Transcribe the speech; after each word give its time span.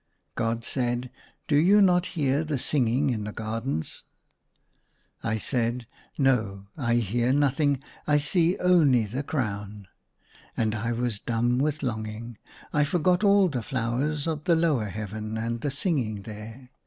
God 0.33 0.63
said," 0.65 1.11
Do 1.47 1.55
you 1.55 1.79
not 1.79 2.07
hear 2.17 2.43
the 2.43 2.57
singing 2.57 3.11
in 3.11 3.23
the 3.23 3.31
gardens?" 3.31 4.01
I 5.23 5.37
said, 5.37 5.85
"No, 6.17 6.65
I 6.75 6.95
hear 6.95 7.31
nothing; 7.31 7.83
I 8.07 8.17
see 8.17 8.57
only 8.57 9.05
the 9.05 9.21
crown." 9.21 9.87
And 10.57 10.73
I 10.73 10.91
was 10.91 11.19
dumb 11.19 11.59
with 11.59 11.83
longing; 11.83 12.39
I 12.73 12.83
forgot 12.83 13.23
all 13.23 13.47
the 13.47 13.61
flowers 13.61 14.25
of 14.25 14.45
the 14.45 14.55
lower 14.55 14.85
Heaven 14.89 15.37
and 15.37 15.61
the 15.61 15.69
singing 15.69 16.23
there. 16.23 16.71